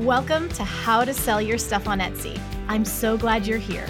[0.00, 2.38] Welcome to How to Sell Your Stuff on Etsy.
[2.68, 3.86] I'm so glad you're here.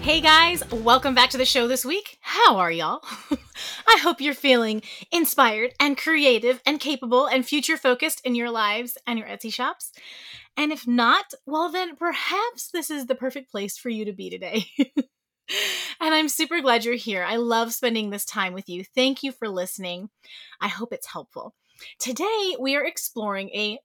[0.00, 2.18] Hey guys, welcome back to the show this week.
[2.20, 3.04] How are y'all?
[3.86, 8.98] I hope you're feeling inspired and creative and capable and future focused in your lives
[9.06, 9.92] and your Etsy shops.
[10.56, 14.28] And if not, well, then perhaps this is the perfect place for you to be
[14.28, 14.64] today.
[14.88, 15.04] and
[16.00, 17.22] I'm super glad you're here.
[17.22, 18.82] I love spending this time with you.
[18.82, 20.10] Thank you for listening.
[20.60, 21.54] I hope it's helpful.
[21.98, 23.78] Today, we are exploring a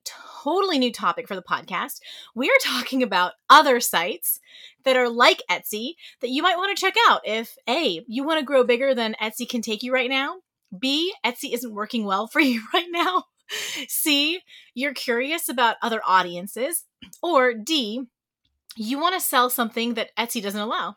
[0.43, 1.99] totally new topic for the podcast.
[2.33, 4.39] We are talking about other sites
[4.83, 8.39] that are like Etsy that you might want to check out if A, you want
[8.39, 10.37] to grow bigger than Etsy can take you right now,
[10.77, 13.23] B, Etsy isn't working well for you right now,
[13.87, 14.41] C,
[14.73, 16.85] you're curious about other audiences,
[17.21, 18.03] or D,
[18.75, 20.95] you want to sell something that Etsy doesn't allow.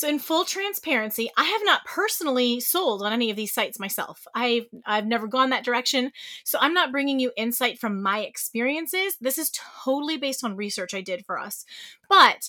[0.00, 4.26] So in full transparency, I have not personally sold on any of these sites myself.
[4.34, 6.10] I've I've never gone that direction.
[6.42, 9.18] So I'm not bringing you insight from my experiences.
[9.20, 9.52] This is
[9.84, 11.66] totally based on research I did for us.
[12.08, 12.48] But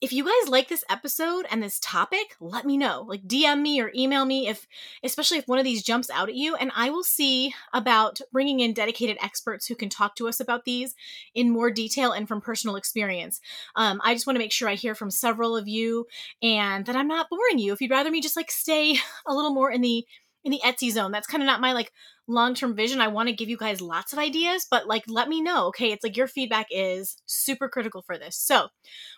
[0.00, 3.04] if you guys like this episode and this topic, let me know.
[3.06, 4.66] Like DM me or email me if
[5.04, 8.60] especially if one of these jumps out at you and I will see about bringing
[8.60, 10.94] in dedicated experts who can talk to us about these
[11.34, 13.40] in more detail and from personal experience.
[13.76, 16.06] Um, I just want to make sure I hear from several of you
[16.42, 17.72] and that I'm not boring you.
[17.74, 18.96] If you'd rather me just like stay
[19.26, 20.06] a little more in the
[20.44, 21.12] in the Etsy zone.
[21.12, 21.92] That's kind of not my like
[22.26, 23.00] long term vision.
[23.00, 25.66] I want to give you guys lots of ideas, but like let me know.
[25.68, 25.92] Okay.
[25.92, 28.36] It's like your feedback is super critical for this.
[28.36, 28.68] So,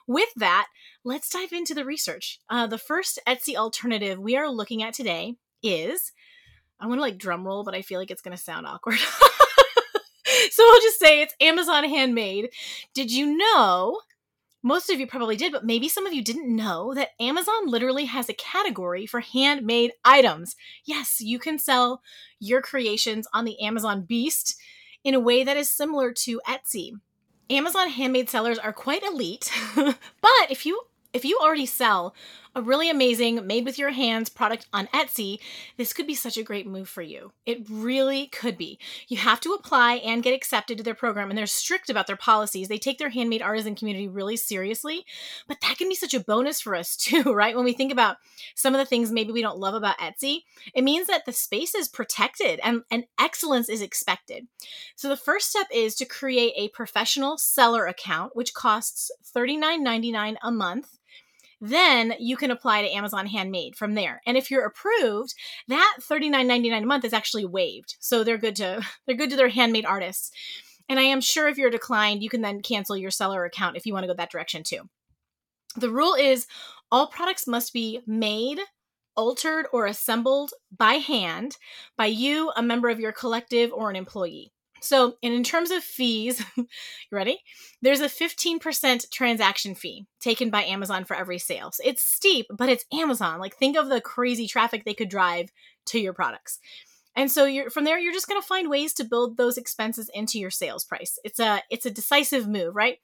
[0.06, 0.66] with that,
[1.04, 2.40] let's dive into the research.
[2.48, 6.12] Uh, the first Etsy alternative we are looking at today is
[6.80, 8.98] I want to like drum roll, but I feel like it's going to sound awkward.
[10.50, 12.50] so I'll just say it's Amazon handmade.
[12.94, 14.00] Did you know
[14.62, 18.04] most of you probably did, but maybe some of you didn't know that Amazon literally
[18.04, 20.54] has a category for handmade items.
[20.84, 22.02] Yes, you can sell
[22.38, 24.56] your creations on the Amazon Beast
[25.04, 26.92] in a way that is similar to Etsy.
[27.50, 29.96] Amazon handmade sellers are quite elite, but
[30.48, 30.80] if you
[31.12, 32.14] if you already sell
[32.54, 35.38] a really amazing made with your hands product on Etsy,
[35.76, 37.32] this could be such a great move for you.
[37.46, 38.78] It really could be.
[39.08, 42.16] You have to apply and get accepted to their program, and they're strict about their
[42.16, 42.68] policies.
[42.68, 45.06] They take their handmade artisan community really seriously,
[45.48, 47.56] but that can be such a bonus for us too, right?
[47.56, 48.16] When we think about
[48.54, 50.40] some of the things maybe we don't love about Etsy,
[50.74, 54.46] it means that the space is protected and, and excellence is expected.
[54.94, 60.50] So the first step is to create a professional seller account, which costs $39.99 a
[60.50, 60.98] month
[61.62, 64.20] then you can apply to Amazon Handmade from there.
[64.26, 65.32] And if you're approved,
[65.68, 67.94] that $39.99 a month is actually waived.
[68.00, 70.32] So they're good to they're good to their handmade artists.
[70.88, 73.86] And I am sure if you're declined, you can then cancel your seller account if
[73.86, 74.88] you want to go that direction too.
[75.76, 76.48] The rule is
[76.90, 78.58] all products must be made,
[79.16, 81.56] altered, or assembled by hand
[81.96, 84.52] by you, a member of your collective, or an employee.
[84.82, 86.66] So, and in terms of fees, you
[87.10, 87.38] ready?
[87.80, 91.70] There's a 15% transaction fee taken by Amazon for every sale.
[91.72, 93.40] So it's steep, but it's Amazon.
[93.40, 95.50] Like think of the crazy traffic they could drive
[95.86, 96.58] to your products.
[97.14, 100.10] And so you're from there you're just going to find ways to build those expenses
[100.14, 101.18] into your sales price.
[101.24, 102.98] It's a it's a decisive move, right?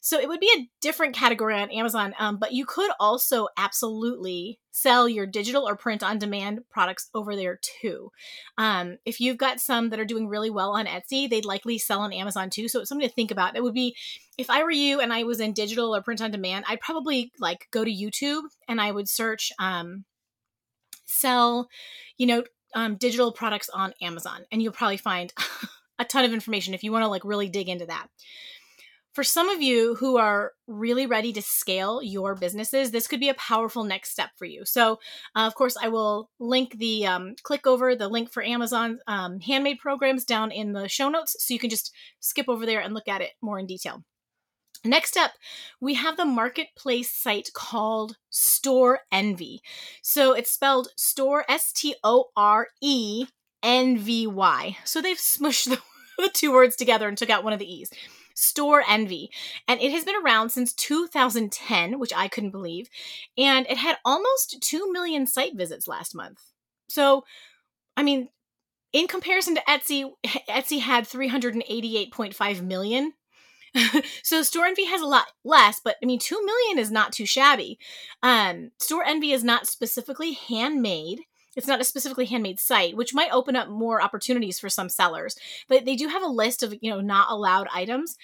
[0.00, 4.58] So it would be a different category on Amazon, um, but you could also absolutely
[4.72, 8.10] sell your digital or print on demand products over there too.
[8.58, 12.00] Um, if you've got some that are doing really well on Etsy, they'd likely sell
[12.00, 12.68] on Amazon too.
[12.68, 13.56] So it's something to think about.
[13.56, 13.94] It would be
[14.38, 17.30] if I were you and I was in digital or print on demand, I'd probably
[17.38, 20.04] like go to YouTube and I would search um,
[21.06, 21.68] sell,
[22.16, 22.44] you know,
[22.74, 25.32] um, digital products on Amazon, and you'll probably find
[25.98, 28.08] a ton of information if you want to like really dig into that.
[29.12, 33.28] For some of you who are really ready to scale your businesses, this could be
[33.28, 34.64] a powerful next step for you.
[34.64, 35.00] So,
[35.34, 39.40] uh, of course, I will link the um, click over the link for Amazon um,
[39.40, 42.94] handmade programs down in the show notes so you can just skip over there and
[42.94, 44.04] look at it more in detail.
[44.84, 45.32] Next up,
[45.78, 49.60] we have the marketplace site called Store Envy.
[50.02, 53.26] So it's spelled Store S T O R E
[53.62, 54.78] N V Y.
[54.84, 55.80] So they've smushed the,
[56.22, 57.90] the, two words together and took out one of the E's.
[58.34, 59.28] Storenvy.
[59.68, 62.88] And it has been around since 2010, which I couldn't believe.
[63.36, 66.40] And it had almost 2 million site visits last month.
[66.88, 67.24] So,
[67.98, 68.30] I mean,
[68.94, 73.12] in comparison to Etsy, Etsy had 388.5 million
[74.22, 77.78] so Storenvy has a lot less but i mean 2 million is not too shabby.
[78.22, 81.20] Um Storenvy is not specifically handmade.
[81.56, 85.36] It's not a specifically handmade site which might open up more opportunities for some sellers
[85.68, 88.16] but they do have a list of you know not allowed items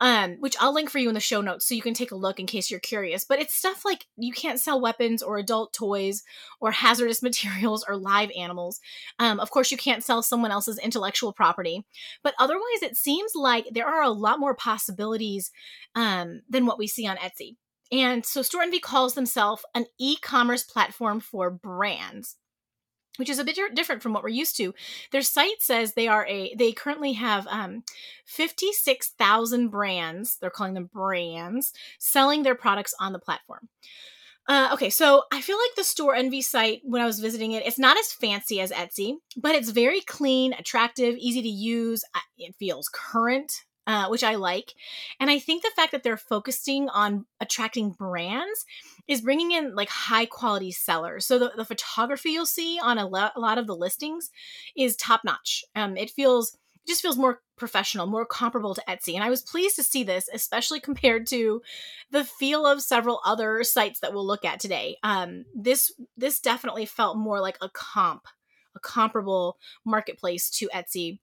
[0.00, 2.16] um, which I'll link for you in the show notes so you can take a
[2.16, 3.24] look in case you're curious.
[3.24, 6.22] But it's stuff like you can't sell weapons or adult toys
[6.60, 8.80] or hazardous materials or live animals.
[9.18, 11.84] Um, of course, you can't sell someone else's intellectual property.
[12.22, 15.50] But otherwise, it seems like there are a lot more possibilities
[15.94, 17.56] um, than what we see on Etsy.
[17.92, 22.36] And so Storenvy calls themselves an e commerce platform for brands
[23.16, 24.74] which is a bit different from what we're used to.
[25.12, 27.84] Their site says they are a they currently have um,
[28.24, 33.68] 56,000 brands, they're calling them brands, selling their products on the platform.
[34.48, 37.80] Uh, okay, so I feel like the Storenvy site, when I was visiting it, it's
[37.80, 42.04] not as fancy as Etsy, but it's very clean, attractive, easy to use.
[42.38, 44.74] It feels current uh, which I like.
[45.20, 48.66] And I think the fact that they're focusing on attracting brands
[49.08, 51.26] is bringing in like high quality sellers.
[51.26, 54.30] So the, the photography you'll see on a, lo- a lot of the listings
[54.76, 55.64] is top notch.
[55.74, 59.14] Um, it feels it just feels more professional, more comparable to Etsy.
[59.14, 61.62] And I was pleased to see this, especially compared to
[62.10, 64.96] the feel of several other sites that we'll look at today.
[65.02, 68.26] Um, this this definitely felt more like a comp,
[68.74, 71.18] a comparable marketplace to Etsy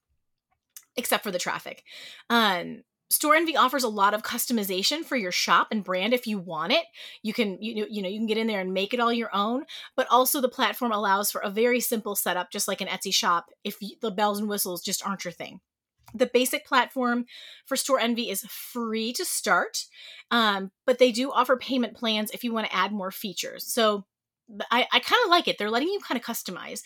[0.95, 1.83] except for the traffic.
[2.29, 6.71] Um, Storenvy offers a lot of customization for your shop and brand if you want
[6.71, 6.85] it.
[7.21, 9.33] You can you, you know you can get in there and make it all your
[9.35, 9.65] own,
[9.95, 13.51] but also the platform allows for a very simple setup just like an Etsy shop
[13.63, 15.59] if you, the bells and whistles just aren't your thing.
[16.15, 17.25] The basic platform
[17.65, 19.85] for Storenvy is free to start,
[20.31, 23.63] um, but they do offer payment plans if you want to add more features.
[23.65, 24.05] So
[24.69, 25.57] I, I kind of like it.
[25.57, 26.81] They're letting you kind of customize.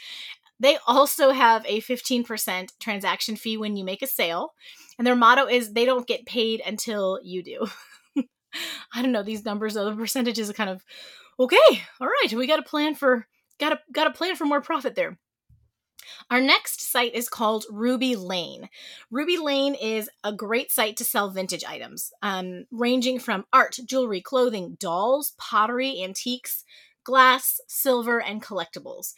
[0.59, 4.54] They also have a 15% transaction fee when you make a sale.
[4.98, 7.68] And their motto is they don't get paid until you do.
[8.94, 10.83] I don't know, these numbers, the percentages are kind of
[11.39, 13.27] okay, all right, we got a plan for
[13.59, 15.18] got a got a plan for more profit there.
[16.31, 18.69] Our next site is called Ruby Lane.
[19.12, 24.21] Ruby Lane is a great site to sell vintage items, um, ranging from art, jewelry,
[24.21, 26.63] clothing, dolls, pottery, antiques,
[27.03, 29.13] glass, silver, and collectibles.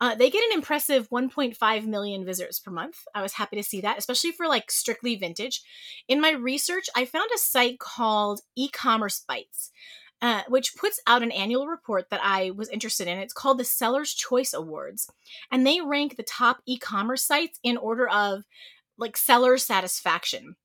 [0.00, 2.96] Uh, they get an impressive 1.5 million visitors per month.
[3.14, 5.62] I was happy to see that, especially for like strictly vintage.
[6.08, 9.70] In my research, I found a site called EcommerceBytes.
[10.22, 13.16] Uh, which puts out an annual report that I was interested in.
[13.16, 15.10] It's called the Seller's Choice Awards,
[15.50, 18.44] and they rank the top e-commerce sites in order of
[18.98, 20.56] like seller satisfaction.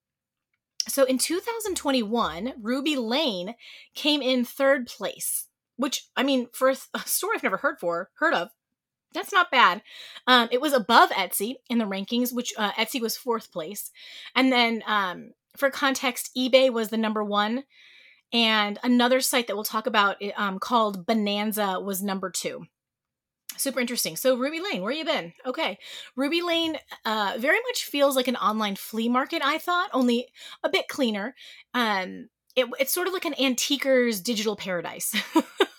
[0.89, 3.55] So in 2021, Ruby Lane
[3.93, 5.47] came in third place,
[5.77, 8.49] which I mean, for a store I've never heard for heard of,
[9.15, 9.81] that's not bad.
[10.27, 13.91] Um, it was above Etsy in the rankings, which uh, Etsy was fourth place.
[14.35, 17.63] And then um, for context, eBay was the number one.
[18.31, 22.65] And another site that we'll talk about um, called Bonanza was number two.
[23.57, 24.17] Super interesting.
[24.17, 25.33] So Ruby Lane, where you been?
[25.45, 25.77] Okay,
[26.15, 29.41] Ruby Lane uh, very much feels like an online flea market.
[29.43, 30.27] I thought, only
[30.63, 31.35] a bit cleaner.
[31.73, 35.15] Um, it, it's sort of like an antiquer's digital paradise.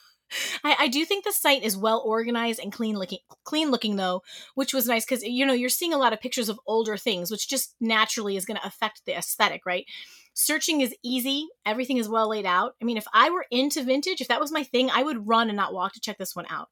[0.65, 4.23] I, I do think the site is well organized and clean looking clean looking though,
[4.55, 7.31] which was nice because you know you're seeing a lot of pictures of older things,
[7.31, 9.85] which just naturally is going to affect the aesthetic, right?
[10.35, 11.47] Searching is easy.
[11.65, 12.75] Everything is well laid out.
[12.83, 15.49] I mean, if I were into vintage, if that was my thing, I would run
[15.49, 16.69] and not walk to check this one out.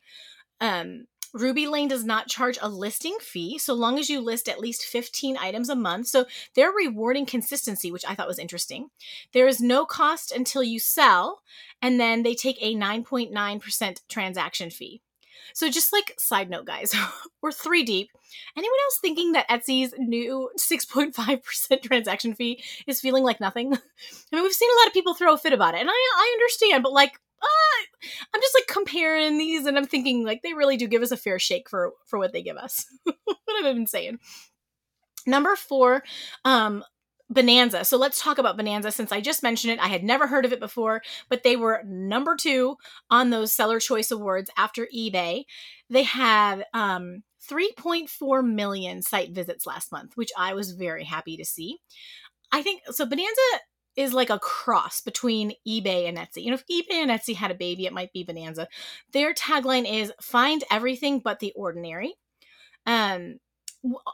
[0.60, 4.60] Um, Ruby Lane does not charge a listing fee so long as you list at
[4.60, 6.06] least 15 items a month.
[6.06, 8.90] So they're rewarding consistency, which I thought was interesting.
[9.32, 11.42] There is no cost until you sell,
[11.82, 15.02] and then they take a 9.9% transaction fee.
[15.52, 16.94] So just like side note, guys,
[17.42, 18.10] we're three deep.
[18.56, 23.74] Anyone else thinking that Etsy's new 6.5% transaction fee is feeling like nothing?
[23.74, 23.78] I
[24.32, 26.36] mean, we've seen a lot of people throw a fit about it, and I, I
[26.38, 30.76] understand, but like uh, I'm just like comparing these and I'm thinking like they really
[30.76, 32.86] do give us a fair shake for for what they give us.
[33.04, 34.18] what have I've been saying.
[35.26, 36.02] Number four,
[36.44, 36.84] um,
[37.30, 37.84] Bonanza.
[37.84, 39.80] So let's talk about Bonanza since I just mentioned it.
[39.80, 42.76] I had never heard of it before, but they were number two
[43.10, 45.44] on those Seller Choice Awards after eBay.
[45.88, 51.44] They had um, 3.4 million site visits last month, which I was very happy to
[51.44, 51.78] see.
[52.52, 53.06] I think so.
[53.06, 53.40] Bonanza
[53.96, 56.42] is like a cross between eBay and Etsy.
[56.42, 58.68] You know, if eBay and Etsy had a baby, it might be Bonanza.
[59.12, 62.14] Their tagline is find everything but the ordinary.
[62.86, 63.38] Um,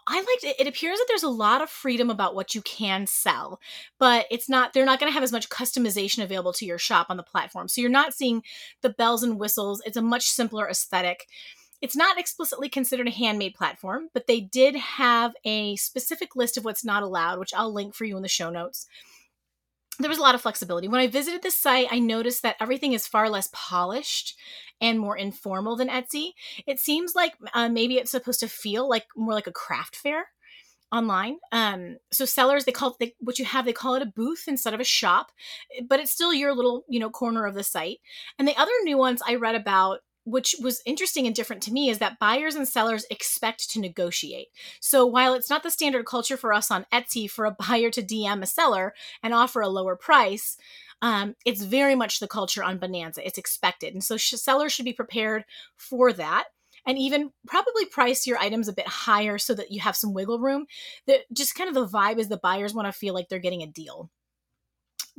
[0.08, 0.56] I liked it.
[0.58, 3.60] It appears that there's a lot of freedom about what you can sell,
[3.98, 7.06] but it's not, they're not going to have as much customization available to your shop
[7.08, 7.68] on the platform.
[7.68, 8.42] So you're not seeing
[8.82, 9.80] the bells and whistles.
[9.86, 11.26] It's a much simpler aesthetic.
[11.80, 16.64] It's not explicitly considered a handmade platform, but they did have a specific list of
[16.64, 18.86] what's not allowed, which I'll link for you in the show notes
[20.00, 20.88] there was a lot of flexibility.
[20.88, 24.36] When I visited the site, I noticed that everything is far less polished
[24.80, 26.30] and more informal than Etsy.
[26.66, 30.28] It seems like uh, maybe it's supposed to feel like more like a craft fair
[30.92, 31.36] online.
[31.52, 34.74] Um, so sellers, they call it what you have, they call it a booth instead
[34.74, 35.30] of a shop,
[35.86, 37.98] but it's still your little, you know, corner of the site.
[38.38, 41.98] And the other nuance I read about which was interesting and different to me is
[41.98, 44.48] that buyers and sellers expect to negotiate.
[44.80, 48.02] So while it's not the standard culture for us on Etsy for a buyer to
[48.02, 50.56] DM a seller and offer a lower price,
[51.02, 53.26] um, it's very much the culture on Bonanza.
[53.26, 53.94] It's expected.
[53.94, 55.44] And so sh- sellers should be prepared
[55.76, 56.44] for that
[56.86, 60.38] and even probably price your items a bit higher so that you have some wiggle
[60.38, 60.66] room.
[61.06, 63.62] That just kind of the vibe is the buyers want to feel like they're getting
[63.62, 64.10] a deal.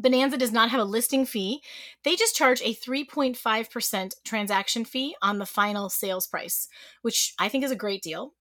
[0.01, 1.61] Bonanza does not have a listing fee.
[2.03, 6.67] They just charge a 3.5% transaction fee on the final sales price,
[7.01, 8.33] which I think is a great deal.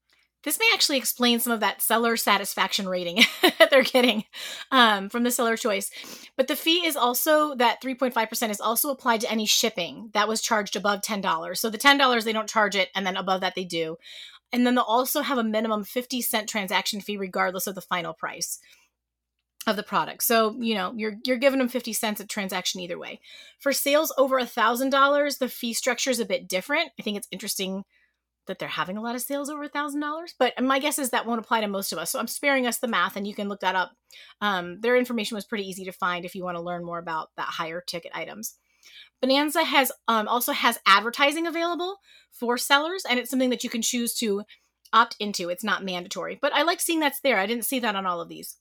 [0.42, 4.24] This may actually explain some of that seller satisfaction rating that they're getting
[4.70, 5.90] um, from the seller choice.
[6.34, 10.40] But the fee is also that 3.5% is also applied to any shipping that was
[10.40, 11.58] charged above $10.
[11.58, 13.98] So the $10, they don't charge it, and then above that, they do.
[14.50, 18.14] And then they'll also have a minimum 50 cent transaction fee regardless of the final
[18.14, 18.58] price
[19.70, 20.22] of the product.
[20.22, 23.20] So, you know, you're you're giving them 50 cents a transaction either way.
[23.58, 26.90] For sales over a thousand dollars, the fee structure is a bit different.
[26.98, 27.84] I think it's interesting
[28.46, 31.10] that they're having a lot of sales over a thousand dollars, but my guess is
[31.10, 32.10] that won't apply to most of us.
[32.10, 33.92] So I'm sparing us the math and you can look that up.
[34.40, 37.28] Um, their information was pretty easy to find if you want to learn more about
[37.36, 38.56] that higher ticket items.
[39.20, 41.98] Bonanza has um, also has advertising available
[42.32, 44.42] for sellers, and it's something that you can choose to
[44.92, 45.50] opt into.
[45.50, 47.38] It's not mandatory, but I like seeing that's there.
[47.38, 48.56] I didn't see that on all of these.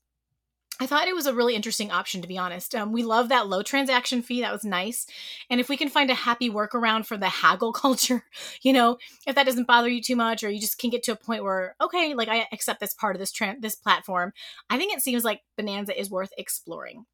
[0.81, 2.73] I thought it was a really interesting option, to be honest.
[2.73, 4.39] Um, we love that low transaction fee.
[4.41, 5.05] That was nice.
[5.49, 8.23] And if we can find a happy workaround for the haggle culture,
[8.61, 11.11] you know, if that doesn't bother you too much, or you just can get to
[11.11, 14.31] a point where, okay, like I accept this part of this tra- this platform,
[14.69, 17.05] I think it seems like Bonanza is worth exploring.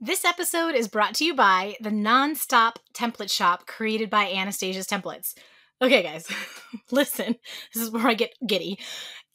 [0.00, 5.34] This episode is brought to you by the Nonstop Template Shop created by Anastasia's Templates.
[5.80, 6.26] Okay, guys,
[6.90, 7.36] listen.
[7.72, 8.80] This is where I get giddy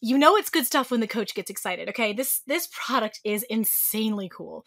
[0.03, 2.11] you know it's good stuff when the coach gets excited okay?
[2.11, 4.65] This this product is insanely cool.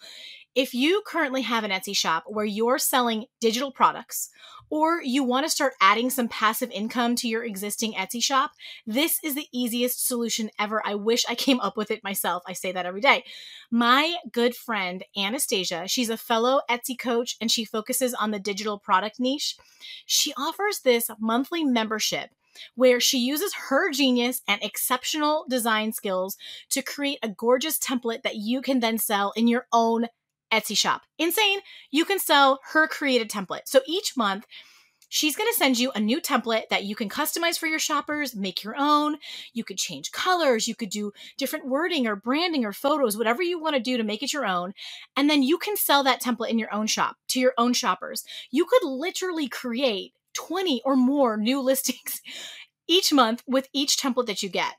[0.55, 4.31] If you currently have an etsy shop where you're selling digital products
[4.71, 8.53] or you want to start adding some passive income to your existing etsy shop
[8.87, 10.81] this is the easiest solution ever.
[10.87, 12.43] I wish i came up with it myself.
[12.47, 13.23] I say that every day.
[13.71, 18.79] My good friend anastasia she's a fellow etsy coach and she focuses on the digital
[18.79, 19.59] product niche.
[20.07, 22.31] She offers this monthly membership
[22.75, 26.37] where she uses her genius and exceptional design skills
[26.71, 30.07] to create a gorgeous template that you can then sell in your own
[30.53, 31.03] Etsy shop.
[31.19, 31.59] Insane.
[31.91, 33.63] You can sell her created template.
[33.67, 34.47] So each month,
[35.09, 38.35] She's going to send you a new template that you can customize for your shoppers,
[38.35, 39.17] make your own.
[39.53, 43.61] You could change colors, you could do different wording or branding or photos, whatever you
[43.61, 44.75] want to do to make it your own.
[45.17, 48.25] And then you can sell that template in your own shop to your own shoppers.
[48.51, 52.21] You could literally create 20 or more new listings
[52.89, 54.75] each month with each template that you get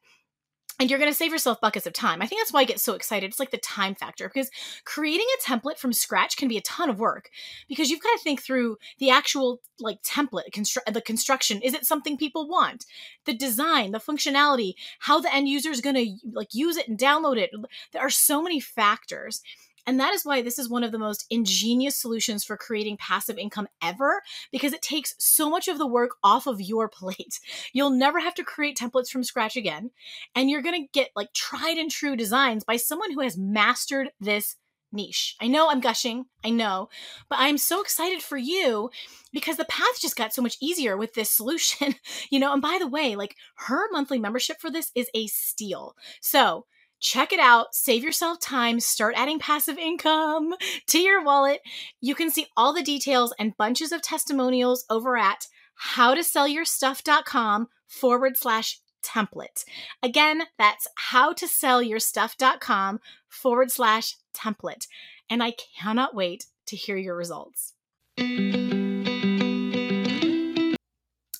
[0.79, 2.21] and you're going to save yourself buckets of time.
[2.21, 3.27] I think that's why I get so excited.
[3.27, 4.51] It's like the time factor because
[4.85, 7.29] creating a template from scratch can be a ton of work
[7.67, 11.61] because you've got to think through the actual like template, constru- the construction.
[11.61, 12.85] Is it something people want?
[13.25, 16.97] The design, the functionality, how the end user is going to like use it and
[16.97, 17.51] download it.
[17.91, 19.41] There are so many factors.
[19.87, 23.37] And that is why this is one of the most ingenious solutions for creating passive
[23.37, 27.39] income ever, because it takes so much of the work off of your plate.
[27.73, 29.91] You'll never have to create templates from scratch again.
[30.35, 34.11] And you're going to get like tried and true designs by someone who has mastered
[34.19, 34.57] this
[34.91, 35.35] niche.
[35.41, 36.89] I know I'm gushing, I know,
[37.29, 38.89] but I'm so excited for you
[39.33, 41.95] because the path just got so much easier with this solution,
[42.31, 42.53] you know.
[42.53, 45.95] And by the way, like her monthly membership for this is a steal.
[46.21, 46.65] So,
[46.99, 50.53] check it out, save yourself time, start adding passive income
[50.87, 51.61] to your wallet.
[52.01, 55.47] You can see all the details and bunches of testimonials over at
[55.95, 59.63] howtosellyourstuff.com forward slash template.
[60.03, 64.87] Again, that's howtosellyourstuff.com forward slash template.
[65.29, 67.73] And I cannot wait to hear your results.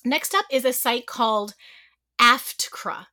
[0.04, 1.54] Next up is a site called
[2.20, 3.06] Aftcra.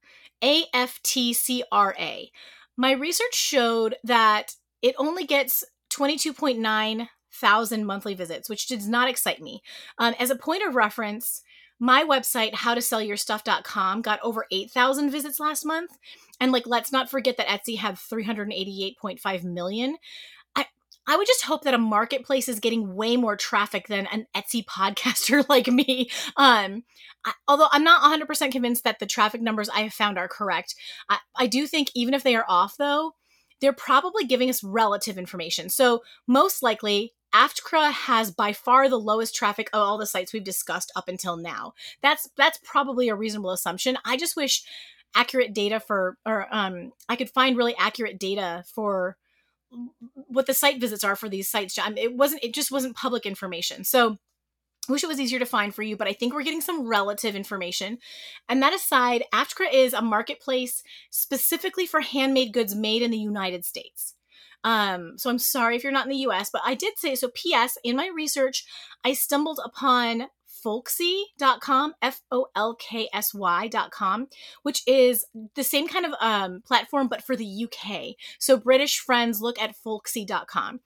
[0.43, 2.31] A F T C R A.
[2.77, 9.41] My research showed that it only gets 22.9 thousand monthly visits, which does not excite
[9.41, 9.61] me.
[9.97, 11.41] Um, as a point of reference,
[11.79, 15.91] my website, howtosellyourstuff.com, got over 8,000 visits last month.
[16.39, 19.97] And like, let's not forget that Etsy had 388.5 million.
[21.07, 24.65] I, would just hope that a marketplace is getting way more traffic than an Etsy
[24.65, 26.09] podcaster like me.
[26.37, 26.83] Um,
[27.25, 30.75] I, although I'm not 100% convinced that the traffic numbers I have found are correct.
[31.09, 33.13] I, I do think even if they are off, though,
[33.61, 35.69] they're probably giving us relative information.
[35.69, 40.43] So, most likely, AftCra has by far the lowest traffic of all the sites we've
[40.43, 41.73] discussed up until now.
[42.01, 43.97] That's that's probably a reasonable assumption.
[44.05, 44.63] I just wish
[45.15, 49.17] accurate data for or um I could find really accurate data for
[50.27, 51.77] what the site visits are for these sites.
[51.97, 53.83] It wasn't it just wasn't public information.
[53.83, 54.17] So
[54.87, 56.87] I wish it was easier to find for you, but I think we're getting some
[56.87, 57.97] relative information.
[58.47, 63.65] And that aside, AftCra is a marketplace specifically for handmade goods made in the United
[63.65, 64.13] States.
[64.63, 67.29] Um, so I'm sorry if you're not in the US, but I did say so.
[67.33, 67.77] P.S.
[67.83, 68.65] In my research,
[69.03, 70.27] I stumbled upon
[70.65, 74.27] folksy.com, F O L K S Y.com,
[74.63, 78.15] which is the same kind of um, platform, but for the UK.
[78.39, 80.79] So British friends look at folksy.com.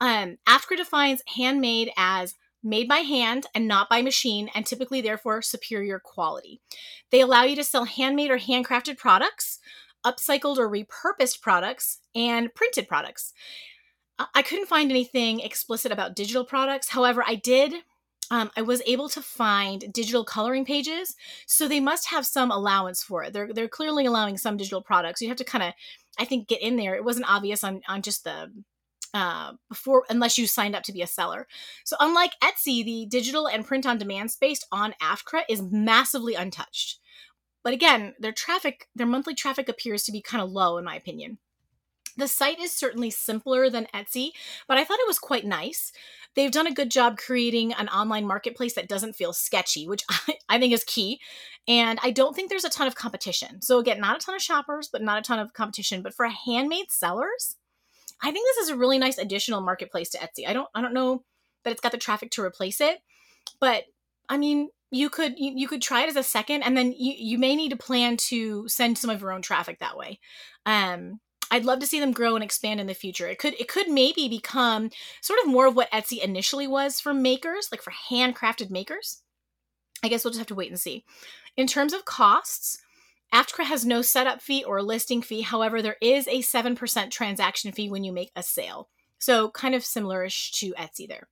[0.00, 5.42] Um, AftCra defines handmade as made by hand and not by machine, and typically, therefore,
[5.42, 6.60] superior quality.
[7.10, 9.58] They allow you to sell handmade or handcrafted products
[10.04, 13.32] upcycled or repurposed products, and printed products.
[14.34, 16.90] I couldn't find anything explicit about digital products.
[16.90, 17.74] However, I did.
[18.30, 21.14] Um, I was able to find digital coloring pages,
[21.46, 23.32] so they must have some allowance for it.
[23.32, 25.20] They're they're clearly allowing some digital products.
[25.20, 25.72] You have to kind of,
[26.18, 26.94] I think, get in there.
[26.94, 28.50] It wasn't obvious on on just the
[29.14, 31.46] uh, before unless you signed up to be a seller.
[31.84, 36.98] So unlike Etsy, the digital and print on demand space on AftCra is massively untouched.
[37.62, 40.96] But again, their traffic, their monthly traffic appears to be kind of low, in my
[40.96, 41.38] opinion.
[42.16, 44.30] The site is certainly simpler than Etsy,
[44.68, 45.92] but I thought it was quite nice.
[46.34, 50.36] They've done a good job creating an online marketplace that doesn't feel sketchy, which I,
[50.48, 51.20] I, think is key.
[51.66, 53.62] And I don't think there's a ton of competition.
[53.62, 56.02] So, again, not a ton of shoppers, but not a ton of competition.
[56.02, 57.56] But for handmade sellers,
[58.22, 60.46] I think this is a really nice additional marketplace to Etsy.
[60.46, 61.24] I don't I don't know
[61.64, 62.98] that it's got the traffic to replace it,
[63.60, 63.84] but
[64.28, 67.14] I mean, you could you, you could try it as a second and then you,
[67.16, 70.20] you may need to plan to send some of your own traffic that way
[70.66, 73.28] um I'd love to see them grow and expand in the future.
[73.28, 77.14] It could it could maybe become sort of more of what Etsy initially was for
[77.14, 79.22] makers, like for handcrafted makers.
[80.02, 81.04] I guess we'll just have to wait and see.
[81.56, 82.82] In terms of costs,
[83.32, 85.40] AftCra has no setup fee or listing fee.
[85.40, 88.88] However, there is a 7% transaction fee when you make a sale.
[89.18, 91.28] So kind of similarish to Etsy there.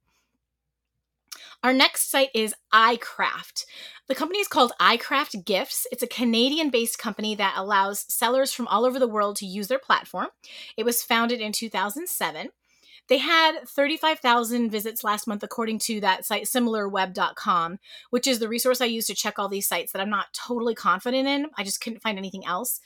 [1.62, 3.66] Our next site is iCraft.
[4.08, 5.86] The company is called iCraft Gifts.
[5.92, 9.68] It's a Canadian based company that allows sellers from all over the world to use
[9.68, 10.28] their platform.
[10.76, 12.48] It was founded in 2007.
[13.08, 17.78] They had 35,000 visits last month, according to that site, similarweb.com,
[18.10, 20.74] which is the resource I use to check all these sites that I'm not totally
[20.74, 21.46] confident in.
[21.56, 22.80] I just couldn't find anything else.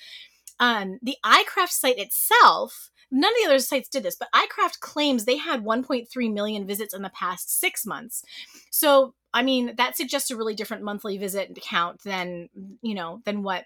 [0.58, 5.24] Um, the iCraft site itself None of the other sites did this, but iCraft claims
[5.24, 8.24] they had 1.3 million visits in the past six months.
[8.70, 12.48] So, I mean, that suggests a really different monthly visit count than,
[12.82, 13.64] you know, than what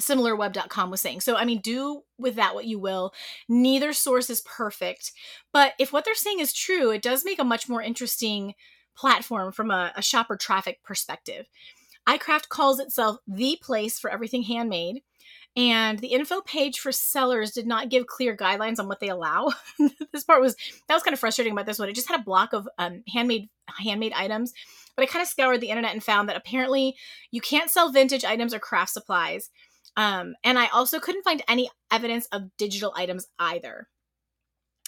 [0.00, 1.20] similarweb.com was saying.
[1.20, 3.12] So, I mean, do with that what you will.
[3.48, 5.12] Neither source is perfect.
[5.52, 8.54] But if what they're saying is true, it does make a much more interesting
[8.96, 11.46] platform from a, a shopper traffic perspective.
[12.08, 15.02] iCraft calls itself the place for everything handmade.
[15.54, 19.52] And the info page for sellers did not give clear guidelines on what they allow.
[20.12, 20.56] this part was
[20.88, 21.90] that was kind of frustrating about this one.
[21.90, 24.54] It just had a block of um, handmade handmade items,
[24.96, 26.96] but I kind of scoured the internet and found that apparently
[27.30, 29.50] you can't sell vintage items or craft supplies.
[29.94, 33.88] Um, and I also couldn't find any evidence of digital items either.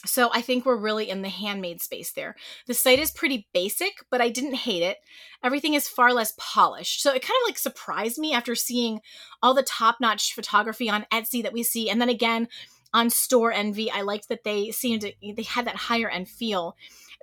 [0.06, 2.36] So I think we're really in the handmade space there.
[2.66, 4.98] The site is pretty basic, but I didn't hate it.
[5.42, 7.02] Everything is far less polished.
[7.02, 9.00] So it kind of like surprised me after seeing
[9.42, 12.48] all the top-notch photography on Etsy that we see and then again
[12.94, 16.76] on Storenvy, I liked that they seemed to they had that higher end feel.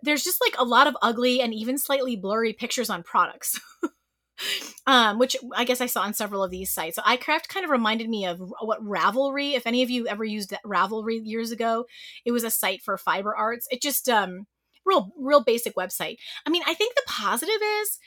[0.04, 3.60] There's just like a lot of ugly and even slightly blurry pictures on products.
[4.91, 6.97] um, which I guess I saw on several of these sites.
[6.97, 10.54] So iCraft kind of reminded me of what Ravelry, if any of you ever used
[10.65, 11.86] Ravelry years ago,
[12.25, 13.69] it was a site for fiber arts.
[13.71, 14.47] It just um
[14.86, 16.17] real real basic website.
[16.45, 17.99] I mean, I think the positive is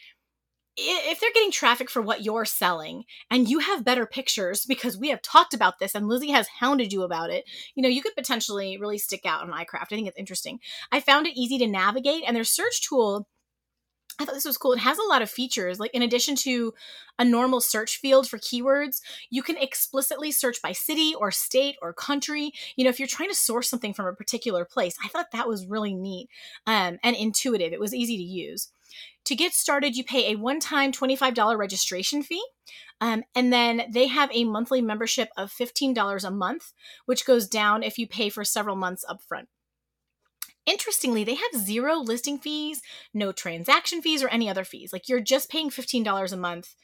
[0.76, 5.08] if they're getting traffic for what you're selling and you have better pictures because we
[5.08, 7.44] have talked about this and Lizzie has hounded you about it,
[7.74, 9.84] you know, you could potentially really stick out on iCraft.
[9.84, 10.58] I think it's interesting.
[10.92, 13.26] I found it easy to navigate and their search tool
[14.20, 14.72] I thought this was cool.
[14.72, 15.80] It has a lot of features.
[15.80, 16.72] Like, in addition to
[17.18, 21.92] a normal search field for keywords, you can explicitly search by city or state or
[21.92, 22.52] country.
[22.76, 25.48] You know, if you're trying to source something from a particular place, I thought that
[25.48, 26.28] was really neat
[26.66, 27.72] um, and intuitive.
[27.72, 28.70] It was easy to use.
[29.24, 32.44] To get started, you pay a one time $25 registration fee.
[33.00, 36.72] Um, and then they have a monthly membership of $15 a month,
[37.06, 39.46] which goes down if you pay for several months upfront.
[40.66, 42.80] Interestingly, they have zero listing fees,
[43.12, 44.92] no transaction fees, or any other fees.
[44.92, 46.74] Like you're just paying $15 a month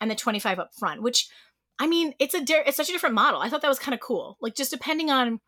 [0.00, 1.28] and the 25 up front, which
[1.78, 3.40] I mean, it's a it's such a different model.
[3.40, 4.36] I thought that was kind of cool.
[4.40, 5.40] Like just depending on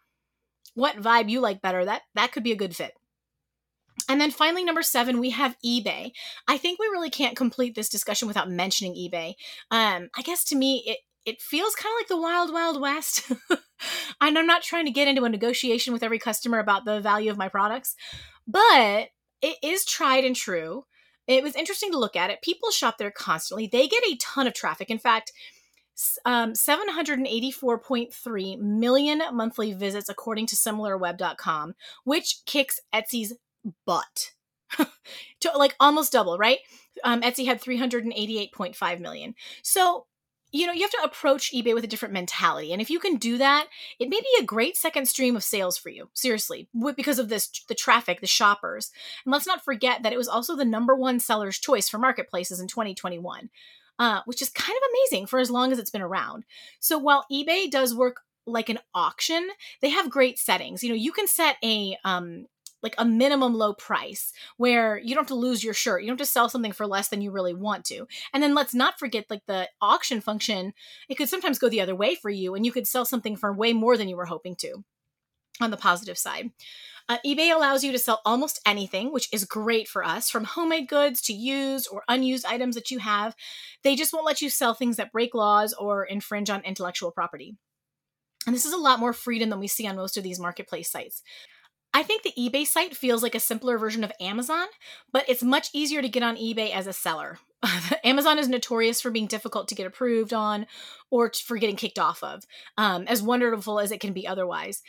[0.75, 2.93] what vibe you like better, that that could be a good fit.
[4.09, 6.13] And then finally, number seven, we have eBay.
[6.49, 9.35] I think we really can't complete this discussion without mentioning eBay.
[9.71, 13.31] Um, I guess to me, it it feels kind of like the wild, wild west.
[14.21, 17.31] and I'm not trying to get into a negotiation with every customer about the value
[17.31, 17.95] of my products,
[18.47, 19.09] but
[19.43, 20.85] it is tried and true.
[21.27, 22.43] It was interesting to look at it.
[22.43, 23.67] People shop there constantly.
[23.67, 24.91] They get a ton of traffic.
[24.91, 25.33] In fact,
[26.25, 33.35] um, 784.3 million monthly visits according to similarweb.com, which kicks Etsy's
[33.87, 34.33] butt
[34.79, 36.59] to like almost double, right?
[37.05, 39.35] Um, Etsy had 388.5 million.
[39.63, 40.07] So
[40.53, 42.73] you know, you have to approach eBay with a different mentality.
[42.73, 45.79] And if you can do that, it may be a great second stream of sales
[45.79, 46.11] for you.
[46.13, 48.91] Seriously, because of this the traffic, the shoppers.
[49.25, 52.61] And let's not forget that it was also the number one seller's choice for marketplaces
[52.61, 53.51] in 2021.
[53.99, 56.47] Uh, which is kind of amazing for as long as it's been around.
[56.79, 59.51] So while eBay does work like an auction,
[59.83, 60.83] they have great settings.
[60.83, 62.47] You know, you can set a um,
[62.83, 66.03] like a minimum low price where you don't have to lose your shirt.
[66.03, 68.07] You don't have to sell something for less than you really want to.
[68.33, 70.73] And then let's not forget like the auction function,
[71.09, 73.53] it could sometimes go the other way for you and you could sell something for
[73.53, 74.85] way more than you were hoping to
[75.61, 76.51] on the positive side.
[77.09, 80.89] Uh, eBay allows you to sell almost anything, which is great for us, from homemade
[80.89, 83.35] goods to used or unused items that you have.
[83.83, 87.57] They just won't let you sell things that break laws or infringe on intellectual property.
[88.47, 90.91] And this is a lot more freedom than we see on most of these marketplace
[90.91, 91.23] sites.
[91.93, 94.67] I think the eBay site feels like a simpler version of Amazon,
[95.13, 97.39] but it's much easier to get on eBay as a seller.
[98.05, 100.67] Amazon is notorious for being difficult to get approved on
[101.11, 102.45] or for getting kicked off of,
[102.79, 104.83] um, as wonderful as it can be otherwise.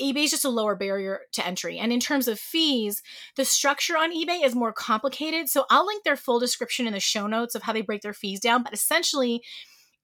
[0.00, 1.78] eBay is just a lower barrier to entry.
[1.78, 3.02] And in terms of fees,
[3.34, 5.48] the structure on eBay is more complicated.
[5.48, 8.14] So I'll link their full description in the show notes of how they break their
[8.14, 8.62] fees down.
[8.62, 9.42] But essentially,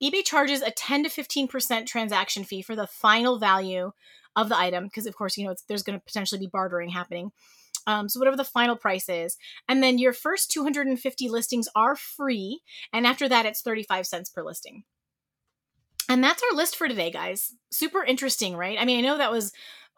[0.03, 3.93] eBay charges a 10 to 15% transaction fee for the final value
[4.37, 7.31] of the item because of course you know there's going to potentially be bartering happening.
[7.87, 9.37] Um, so whatever the final price is
[9.69, 12.61] and then your first 250 listings are free
[12.93, 14.85] and after that it's 35 cents per listing.
[16.09, 17.53] And that's our list for today guys.
[17.71, 18.79] Super interesting right?
[18.81, 19.53] I mean i know that was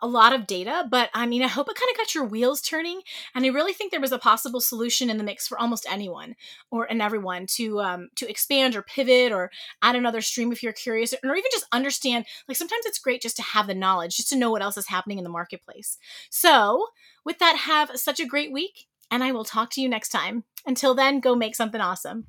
[0.04, 2.60] a lot of data, but I mean, I hope it kind of got your wheels
[2.60, 3.00] turning.
[3.34, 6.36] And I really think there was a possible solution in the mix for almost anyone
[6.70, 9.50] or and everyone to um, to expand or pivot or
[9.82, 12.26] add another stream if you're curious, or even just understand.
[12.46, 14.88] Like sometimes it's great just to have the knowledge, just to know what else is
[14.88, 15.96] happening in the marketplace.
[16.28, 16.86] So,
[17.24, 20.44] with that, have such a great week, and I will talk to you next time.
[20.66, 22.26] Until then, go make something awesome.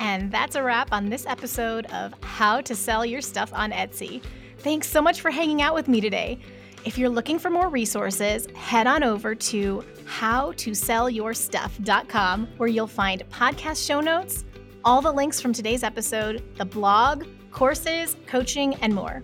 [0.00, 4.20] And that's a wrap on this episode of How to Sell Your Stuff on Etsy.
[4.58, 6.40] Thanks so much for hanging out with me today.
[6.84, 13.86] If you're looking for more resources, head on over to howtosellyourstuff.com where you'll find podcast
[13.86, 14.44] show notes,
[14.84, 19.22] all the links from today's episode, the blog, courses, coaching, and more.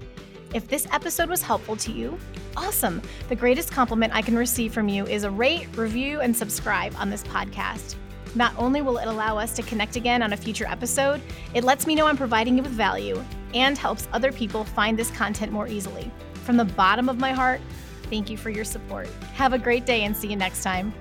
[0.55, 2.17] If this episode was helpful to you,
[2.57, 3.03] awesome.
[3.29, 7.11] The greatest compliment I can receive from you is a rate, review, and subscribe on
[7.11, 7.97] this podcast.
[8.37, 11.21] Not only will it allow us to connect again on a future episode,
[11.55, 13.21] it lets me know I'm providing you with value
[13.53, 16.09] and helps other people find this content more easily.
[16.49, 17.61] From the bottom of my heart,
[18.05, 19.07] thank you for your support.
[19.35, 20.95] Have a great day and see you next time.